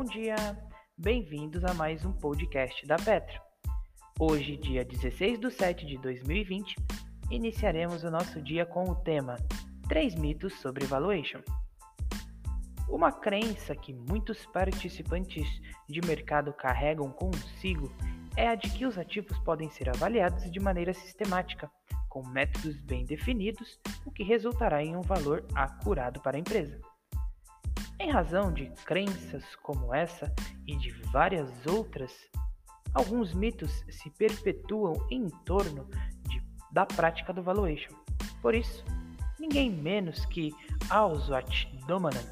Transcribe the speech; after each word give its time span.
bom 0.00 0.06
dia! 0.06 0.34
Bem-vindos 0.96 1.62
a 1.62 1.74
mais 1.74 2.06
um 2.06 2.12
podcast 2.14 2.86
da 2.86 2.96
Petra. 2.96 3.38
Hoje, 4.18 4.56
dia 4.56 4.82
16 4.82 5.38
de 5.38 5.50
7 5.50 5.84
de 5.84 5.98
2020, 5.98 6.74
iniciaremos 7.30 8.02
o 8.02 8.10
nosso 8.10 8.40
dia 8.40 8.64
com 8.64 8.84
o 8.84 8.94
tema 8.94 9.36
3 9.90 10.14
mitos 10.14 10.54
sobre 10.54 10.86
valuation. 10.86 11.40
Uma 12.88 13.12
crença 13.12 13.76
que 13.76 13.92
muitos 13.92 14.46
participantes 14.46 15.46
de 15.86 16.00
mercado 16.00 16.50
carregam 16.54 17.12
consigo 17.12 17.92
é 18.38 18.48
a 18.48 18.54
de 18.54 18.70
que 18.70 18.86
os 18.86 18.96
ativos 18.96 19.38
podem 19.40 19.68
ser 19.68 19.90
avaliados 19.90 20.50
de 20.50 20.58
maneira 20.58 20.94
sistemática, 20.94 21.70
com 22.08 22.26
métodos 22.26 22.80
bem 22.84 23.04
definidos, 23.04 23.78
o 24.06 24.10
que 24.10 24.22
resultará 24.22 24.82
em 24.82 24.96
um 24.96 25.02
valor 25.02 25.44
acurado 25.54 26.22
para 26.22 26.38
a 26.38 26.40
empresa. 26.40 26.80
Em 28.00 28.08
razão 28.08 28.50
de 28.50 28.64
crenças 28.86 29.44
como 29.56 29.94
essa 29.94 30.34
e 30.66 30.74
de 30.74 30.90
várias 31.12 31.50
outras, 31.66 32.10
alguns 32.94 33.34
mitos 33.34 33.84
se 33.90 34.08
perpetuam 34.08 34.94
em 35.10 35.28
torno 35.44 35.86
de, 36.26 36.42
da 36.72 36.86
prática 36.86 37.30
do 37.30 37.42
valuation. 37.42 37.92
Por 38.40 38.54
isso, 38.54 38.82
ninguém 39.38 39.70
menos 39.70 40.24
que 40.24 40.50
Alswat 40.88 41.70
Domanan, 41.86 42.24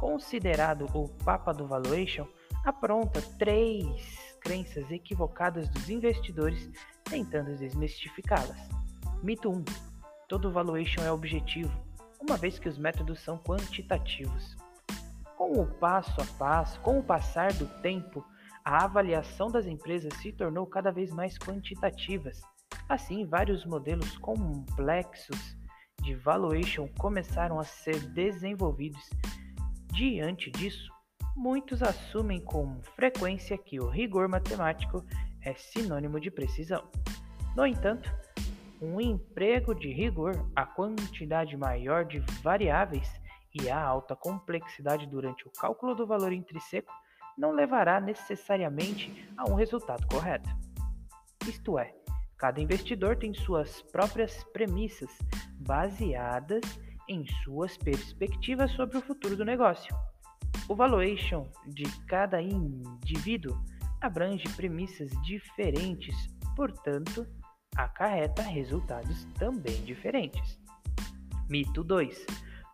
considerado 0.00 0.86
o 0.94 1.06
Papa 1.22 1.52
do 1.52 1.66
Valuation, 1.66 2.26
apronta 2.64 3.20
três 3.38 4.34
crenças 4.40 4.90
equivocadas 4.90 5.68
dos 5.68 5.90
investidores 5.90 6.70
tentando 7.04 7.54
desmistificá-las. 7.58 8.66
Mito 9.22 9.50
1. 9.50 9.62
Todo 10.26 10.50
valuation 10.50 11.02
é 11.02 11.12
objetivo, 11.12 11.70
uma 12.18 12.38
vez 12.38 12.58
que 12.58 12.66
os 12.70 12.78
métodos 12.78 13.20
são 13.20 13.36
quantitativos. 13.36 14.56
Com 15.42 15.60
o 15.60 15.66
passo 15.66 16.20
a 16.20 16.26
passo, 16.38 16.80
com 16.82 17.00
o 17.00 17.02
passar 17.02 17.52
do 17.54 17.66
tempo, 17.82 18.24
a 18.64 18.84
avaliação 18.84 19.50
das 19.50 19.66
empresas 19.66 20.14
se 20.18 20.30
tornou 20.30 20.64
cada 20.64 20.92
vez 20.92 21.12
mais 21.12 21.36
quantitativas. 21.36 22.40
Assim, 22.88 23.26
vários 23.26 23.64
modelos 23.64 24.16
complexos 24.18 25.56
de 26.00 26.14
valuation 26.14 26.86
começaram 26.96 27.58
a 27.58 27.64
ser 27.64 27.98
desenvolvidos. 28.10 29.10
Diante 29.92 30.48
disso, 30.48 30.88
muitos 31.34 31.82
assumem 31.82 32.40
com 32.40 32.80
frequência 32.94 33.58
que 33.58 33.80
o 33.80 33.88
rigor 33.88 34.28
matemático 34.28 35.04
é 35.44 35.54
sinônimo 35.54 36.20
de 36.20 36.30
precisão. 36.30 36.88
No 37.56 37.66
entanto, 37.66 38.08
um 38.80 39.00
emprego 39.00 39.74
de 39.74 39.92
rigor, 39.92 40.48
a 40.54 40.64
quantidade 40.64 41.56
maior 41.56 42.04
de 42.04 42.20
variáveis 42.44 43.10
e 43.54 43.70
a 43.70 43.80
alta 43.80 44.16
complexidade 44.16 45.06
durante 45.06 45.46
o 45.46 45.50
cálculo 45.50 45.94
do 45.94 46.06
valor 46.06 46.32
intrínseco 46.32 46.92
não 47.36 47.52
levará 47.52 48.00
necessariamente 48.00 49.28
a 49.36 49.48
um 49.48 49.54
resultado 49.54 50.06
correto. 50.06 50.48
Isto 51.46 51.78
é, 51.78 51.94
cada 52.36 52.60
investidor 52.60 53.16
tem 53.16 53.34
suas 53.34 53.82
próprias 53.82 54.44
premissas 54.52 55.10
baseadas 55.58 56.62
em 57.08 57.26
suas 57.44 57.76
perspectivas 57.76 58.70
sobre 58.72 58.98
o 58.98 59.02
futuro 59.02 59.36
do 59.36 59.44
negócio. 59.44 59.94
O 60.68 60.74
valuation 60.74 61.48
de 61.66 61.84
cada 62.06 62.40
indivíduo 62.40 63.58
abrange 64.00 64.48
premissas 64.54 65.10
diferentes, 65.22 66.14
portanto, 66.54 67.26
acarreta 67.76 68.42
resultados 68.42 69.24
também 69.38 69.82
diferentes. 69.84 70.60
Mito 71.48 71.82
2 71.82 72.26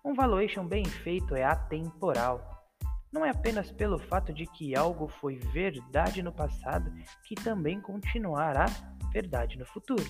um 0.08 0.14
valuation 0.14 0.66
bem 0.66 0.86
feito 0.86 1.36
é 1.36 1.44
atemporal. 1.44 2.66
Não 3.12 3.26
é 3.26 3.30
apenas 3.30 3.70
pelo 3.70 3.98
fato 3.98 4.32
de 4.32 4.46
que 4.46 4.74
algo 4.74 5.06
foi 5.06 5.36
verdade 5.36 6.22
no 6.22 6.32
passado 6.32 6.90
que 7.24 7.34
também 7.34 7.78
continuará 7.78 8.64
verdade 9.12 9.58
no 9.58 9.66
futuro. 9.66 10.04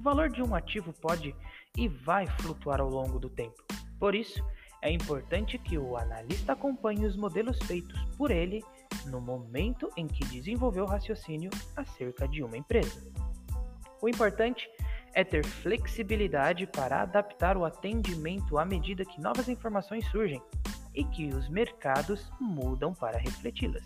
O 0.00 0.02
valor 0.02 0.28
de 0.28 0.42
um 0.42 0.56
ativo 0.56 0.92
pode 0.92 1.34
e 1.76 1.86
vai 1.86 2.26
flutuar 2.26 2.80
ao 2.80 2.88
longo 2.88 3.20
do 3.20 3.30
tempo. 3.30 3.62
Por 3.96 4.12
isso, 4.12 4.44
é 4.82 4.90
importante 4.90 5.56
que 5.56 5.78
o 5.78 5.96
analista 5.96 6.52
acompanhe 6.52 7.06
os 7.06 7.16
modelos 7.16 7.58
feitos 7.64 8.00
por 8.16 8.32
ele 8.32 8.60
no 9.06 9.20
momento 9.20 9.88
em 9.96 10.08
que 10.08 10.24
desenvolveu 10.26 10.82
o 10.82 10.88
raciocínio 10.88 11.50
acerca 11.76 12.26
de 12.26 12.42
uma 12.42 12.56
empresa. 12.56 13.08
O 14.02 14.08
importante 14.08 14.68
é 14.68 14.87
ter 15.24 15.44
flexibilidade 15.44 16.66
para 16.66 17.02
adaptar 17.02 17.56
o 17.56 17.64
atendimento 17.64 18.58
à 18.58 18.64
medida 18.64 19.04
que 19.04 19.20
novas 19.20 19.48
informações 19.48 20.06
surgem 20.10 20.40
e 20.94 21.04
que 21.04 21.28
os 21.28 21.48
mercados 21.48 22.30
mudam 22.40 22.92
para 22.94 23.18
refleti-las. 23.18 23.84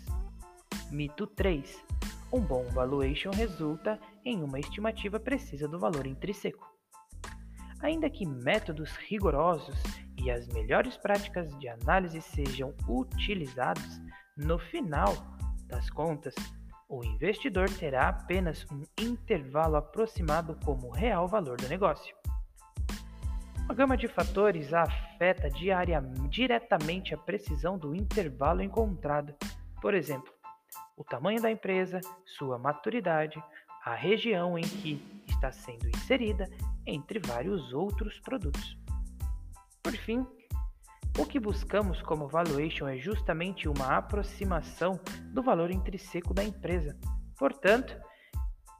Mito 0.91 1.25
3. 1.27 1.83
Um 2.31 2.41
bom 2.41 2.63
valuation 2.69 3.31
resulta 3.31 3.99
em 4.25 4.41
uma 4.41 4.59
estimativa 4.59 5.19
precisa 5.19 5.67
do 5.67 5.79
valor 5.79 6.07
intrínseco. 6.07 6.71
Ainda 7.79 8.09
que 8.09 8.25
métodos 8.25 8.95
rigorosos 8.95 9.81
e 10.17 10.31
as 10.31 10.47
melhores 10.47 10.97
práticas 10.97 11.49
de 11.59 11.67
análise 11.67 12.21
sejam 12.21 12.73
utilizados, 12.87 14.01
no 14.37 14.57
final 14.57 15.13
das 15.67 15.89
contas, 15.89 16.33
o 16.93 17.03
investidor 17.03 17.69
terá 17.71 18.09
apenas 18.09 18.65
um 18.71 18.83
intervalo 18.99 19.77
aproximado 19.77 20.55
como 20.63 20.91
real 20.91 21.27
valor 21.27 21.57
do 21.57 21.67
negócio. 21.67 22.15
Uma 23.63 23.73
gama 23.73 23.97
de 23.97 24.07
fatores 24.07 24.71
afeta 24.73 25.49
diária, 25.49 26.01
diretamente 26.29 27.15
a 27.15 27.17
precisão 27.17 27.79
do 27.79 27.95
intervalo 27.95 28.61
encontrado. 28.61 29.33
Por 29.81 29.95
exemplo, 29.95 30.31
o 30.95 31.03
tamanho 31.03 31.41
da 31.41 31.49
empresa, 31.49 31.99
sua 32.25 32.59
maturidade, 32.59 33.41
a 33.83 33.95
região 33.95 34.57
em 34.57 34.63
que 34.63 35.23
está 35.27 35.51
sendo 35.51 35.89
inserida, 35.89 36.47
entre 36.85 37.19
vários 37.19 37.73
outros 37.73 38.19
produtos. 38.19 38.77
Por 39.81 39.93
fim, 39.93 40.25
o 41.17 41.25
que 41.25 41.39
buscamos 41.39 42.01
como 42.01 42.27
valuation 42.27 42.87
é 42.87 42.97
justamente 42.97 43.67
uma 43.67 43.97
aproximação 43.97 44.99
do 45.31 45.43
valor 45.43 45.69
intrínseco 45.69 46.33
da 46.33 46.43
empresa. 46.43 46.97
Portanto, 47.37 47.95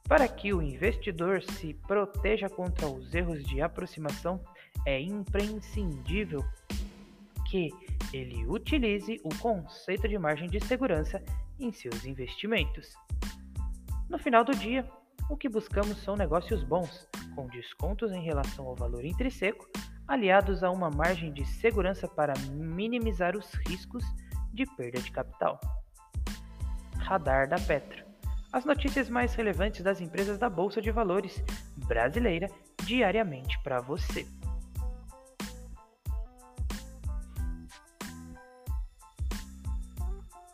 para 0.07 0.27
que 0.27 0.53
o 0.53 0.61
investidor 0.61 1.43
se 1.43 1.73
proteja 1.87 2.49
contra 2.49 2.87
os 2.87 3.13
erros 3.13 3.43
de 3.43 3.61
aproximação, 3.61 4.43
é 4.85 4.99
imprescindível 4.99 6.43
que 7.49 7.69
ele 8.11 8.45
utilize 8.47 9.21
o 9.23 9.29
conceito 9.39 10.07
de 10.07 10.17
margem 10.17 10.49
de 10.49 10.59
segurança 10.59 11.23
em 11.59 11.71
seus 11.71 12.03
investimentos. 12.03 12.93
No 14.09 14.17
final 14.17 14.43
do 14.43 14.53
dia, 14.53 14.87
o 15.29 15.37
que 15.37 15.47
buscamos 15.47 15.97
são 15.99 16.15
negócios 16.15 16.63
bons, 16.63 17.07
com 17.35 17.47
descontos 17.47 18.11
em 18.11 18.23
relação 18.23 18.67
ao 18.67 18.75
valor 18.75 19.05
intrínseco 19.05 19.67
aliados 20.07 20.63
a 20.63 20.69
uma 20.69 20.89
margem 20.89 21.31
de 21.31 21.45
segurança 21.45 22.07
para 22.07 22.33
minimizar 22.51 23.35
os 23.35 23.51
riscos 23.67 24.03
de 24.53 24.65
perda 24.75 24.99
de 24.99 25.11
capital. 25.11 25.59
Radar 26.97 27.47
da 27.47 27.57
Petra. 27.59 28.05
As 28.51 28.65
notícias 28.65 29.09
mais 29.09 29.33
relevantes 29.33 29.81
das 29.81 29.99
empresas 29.99 30.37
da 30.37 30.49
Bolsa 30.49 30.81
de 30.81 30.91
Valores 30.91 31.43
brasileira 31.87 32.47
diariamente 32.85 33.57
para 33.63 33.79
você. 33.79 34.27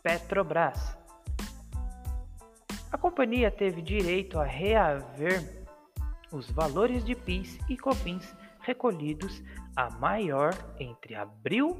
Petrobras. 0.02 0.96
A 2.90 2.96
companhia 2.96 3.50
teve 3.50 3.82
direito 3.82 4.38
a 4.38 4.44
reaver 4.44 5.66
os 6.32 6.50
valores 6.50 7.04
de 7.04 7.14
PIS 7.14 7.58
e 7.68 7.76
COFINS 7.76 8.34
recolhidos 8.60 9.42
a 9.76 9.90
maior 9.98 10.52
entre 10.78 11.14
abril 11.14 11.78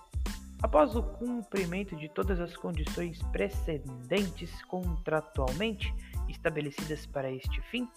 Após 0.63 0.97
o 0.97 1.03
cumprimento 1.03 1.95
de 1.97 2.09
todas 2.09 2.41
as 2.41 2.57
condições 2.57 3.23
precedentes 3.25 4.63
contratualmente 4.65 5.95
estabelecidas 6.29 7.07
para 7.07 7.31
este 7.31 7.61
fim, 7.71 7.89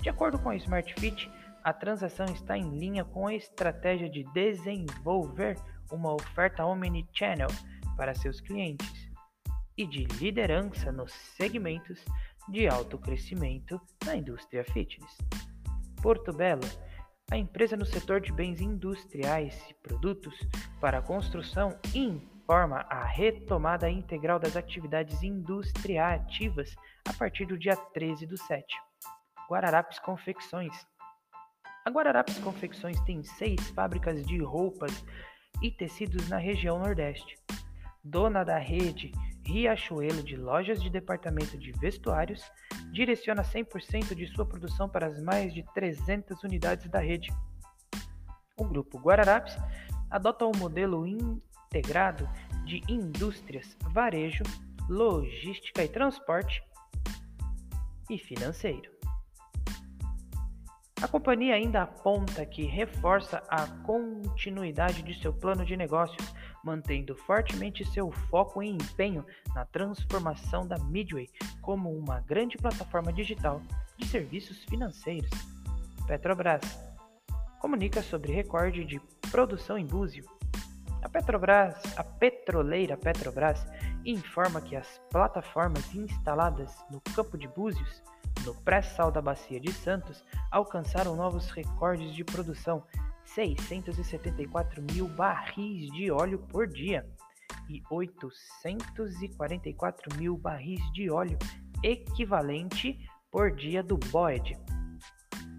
de 0.00 0.08
acordo 0.08 0.38
com 0.38 0.50
a 0.50 0.56
SmartFit, 0.56 1.30
a 1.62 1.72
transação 1.72 2.26
está 2.26 2.56
em 2.56 2.78
linha 2.78 3.04
com 3.04 3.26
a 3.26 3.34
estratégia 3.34 4.08
de 4.08 4.22
desenvolver 4.32 5.56
uma 5.90 6.14
oferta 6.14 6.64
omnichannel 6.64 7.48
para 7.96 8.14
seus 8.14 8.40
clientes 8.40 9.10
e 9.76 9.86
de 9.86 10.04
liderança 10.04 10.92
nos 10.92 11.12
segmentos 11.12 12.04
de 12.48 12.68
alto 12.68 12.98
crescimento 12.98 13.80
na 14.04 14.14
indústria 14.14 14.64
fitness. 14.64 15.16
Porto 16.02 16.32
Belo, 16.32 16.68
a 17.30 17.36
empresa 17.36 17.76
no 17.76 17.86
setor 17.86 18.20
de 18.20 18.32
bens 18.32 18.60
industriais 18.60 19.58
e 19.70 19.74
produtos 19.74 20.34
para 20.80 21.02
construção 21.02 21.78
informa 21.94 22.86
a 22.90 23.04
retomada 23.04 23.90
integral 23.90 24.38
das 24.38 24.56
atividades 24.56 25.22
industriativas 25.22 26.74
a 27.08 27.12
partir 27.14 27.46
do 27.46 27.58
dia 27.58 27.76
13 27.76 28.26
do 28.26 28.36
7. 28.36 28.64
Guararapes 29.48 29.98
Confecções. 29.98 30.74
A 31.84 31.90
Guararapes 31.90 32.38
Confecções 32.38 33.00
tem 33.00 33.22
seis 33.22 33.70
fábricas 33.70 34.24
de 34.24 34.38
roupas 34.42 35.04
e 35.62 35.70
tecidos 35.70 36.28
na 36.28 36.38
região 36.38 36.78
Nordeste. 36.78 37.38
Dona 38.02 38.44
da 38.44 38.58
rede 38.58 39.12
Riachuelo 39.46 40.22
de 40.22 40.36
lojas 40.36 40.82
de 40.82 40.88
departamento 40.88 41.58
de 41.58 41.72
vestuários, 41.72 42.42
direciona 42.92 43.42
100% 43.42 44.14
de 44.14 44.26
sua 44.26 44.46
produção 44.46 44.88
para 44.88 45.06
as 45.06 45.20
mais 45.22 45.52
de 45.52 45.62
300 45.74 46.42
unidades 46.42 46.88
da 46.88 46.98
rede. 46.98 47.30
O 48.56 48.64
grupo 48.64 48.98
Guararapes 48.98 49.56
adota 50.10 50.46
um 50.46 50.56
modelo 50.56 51.06
integrado 51.06 52.28
de 52.64 52.80
indústrias, 52.88 53.76
varejo, 53.90 54.44
logística 54.88 55.82
e 55.82 55.88
transporte 55.88 56.62
e 58.08 58.18
financeiro. 58.18 58.94
A 61.02 61.08
companhia 61.08 61.54
ainda 61.54 61.82
aponta 61.82 62.46
que 62.46 62.64
reforça 62.64 63.42
a 63.48 63.66
continuidade 63.82 65.02
de 65.02 65.20
seu 65.20 65.34
plano 65.34 65.64
de 65.64 65.76
negócios 65.76 66.34
mantendo 66.64 67.14
fortemente 67.14 67.84
seu 67.84 68.10
foco 68.10 68.62
e 68.62 68.68
empenho 68.68 69.24
na 69.54 69.64
transformação 69.64 70.66
da 70.66 70.78
Midway 70.78 71.28
como 71.60 71.94
uma 71.94 72.20
grande 72.20 72.56
plataforma 72.56 73.12
digital 73.12 73.60
de 73.98 74.06
serviços 74.06 74.64
financeiros. 74.64 75.30
Petrobras 76.06 76.62
comunica 77.60 78.02
sobre 78.02 78.32
recorde 78.32 78.84
de 78.84 79.00
produção 79.30 79.78
em 79.78 79.86
Búzio. 79.86 80.24
A 81.02 81.08
Petrobras, 81.08 81.76
a 81.96 82.04
petroleira 82.04 82.96
Petrobras, 82.96 83.66
informa 84.04 84.60
que 84.60 84.74
as 84.74 85.00
plataformas 85.10 85.94
instaladas 85.94 86.74
no 86.90 87.00
campo 87.14 87.36
de 87.36 87.46
Búzios, 87.48 88.02
no 88.44 88.54
pré-sal 88.54 89.10
da 89.10 89.22
Bacia 89.22 89.60
de 89.60 89.72
Santos, 89.72 90.24
alcançaram 90.50 91.16
novos 91.16 91.50
recordes 91.50 92.14
de 92.14 92.24
produção 92.24 92.82
674 93.34 94.82
mil 94.92 95.08
barris 95.08 95.90
de 95.92 96.10
óleo 96.10 96.38
por 96.38 96.66
dia 96.68 97.06
e 97.68 97.82
844 97.90 100.16
mil 100.16 100.36
barris 100.36 100.80
de 100.92 101.10
óleo 101.10 101.36
equivalente 101.82 102.96
por 103.30 103.50
dia 103.50 103.82
do 103.82 103.96
Boed. 103.96 104.56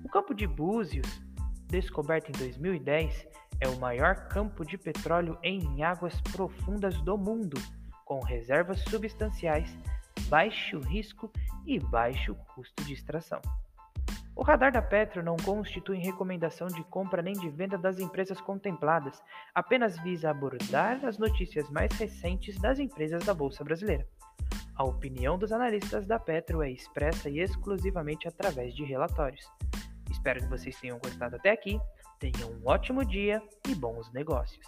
O 0.03 0.09
campo 0.09 0.33
de 0.33 0.47
Búzios, 0.47 1.21
descoberto 1.67 2.29
em 2.29 2.33
2010, 2.33 3.27
é 3.59 3.67
o 3.67 3.79
maior 3.79 4.27
campo 4.29 4.63
de 4.63 4.77
petróleo 4.77 5.37
em 5.43 5.83
águas 5.83 6.21
profundas 6.21 7.01
do 7.01 7.17
mundo, 7.17 7.59
com 8.05 8.21
reservas 8.21 8.79
substanciais, 8.83 9.77
baixo 10.29 10.79
risco 10.79 11.29
e 11.65 11.77
baixo 11.79 12.35
custo 12.53 12.83
de 12.83 12.93
extração. 12.93 13.41
O 14.35 14.43
radar 14.43 14.69
da 14.69 14.81
Petro 14.81 15.23
não 15.23 15.37
constitui 15.37 15.97
recomendação 15.97 16.67
de 16.67 16.83
compra 16.83 17.21
nem 17.21 17.33
de 17.33 17.49
venda 17.49 17.77
das 17.77 17.99
empresas 17.99 18.41
contempladas, 18.41 19.23
apenas 19.53 19.97
visa 19.99 20.29
abordar 20.29 21.05
as 21.05 21.17
notícias 21.17 21.69
mais 21.69 21.89
recentes 21.93 22.57
das 22.57 22.77
empresas 22.77 23.23
da 23.23 23.33
Bolsa 23.33 23.63
Brasileira. 23.63 24.05
A 24.75 24.83
opinião 24.83 25.37
dos 25.37 25.53
analistas 25.53 26.05
da 26.05 26.19
Petro 26.19 26.61
é 26.61 26.69
expressa 26.69 27.29
e 27.29 27.39
exclusivamente 27.39 28.27
através 28.27 28.75
de 28.75 28.83
relatórios. 28.83 29.49
Espero 30.11 30.41
que 30.41 30.49
vocês 30.49 30.77
tenham 30.81 30.99
gostado 30.99 31.37
até 31.37 31.51
aqui, 31.51 31.79
tenham 32.19 32.51
um 32.51 32.67
ótimo 32.67 33.05
dia 33.05 33.41
e 33.69 33.73
bons 33.73 34.11
negócios. 34.11 34.67